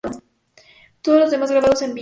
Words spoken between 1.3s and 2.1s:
grabados en vivo.